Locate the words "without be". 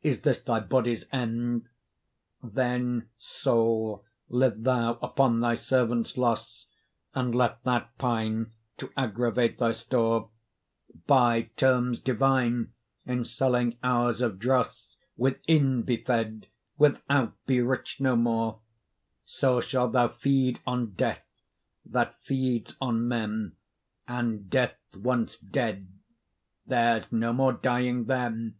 16.76-17.60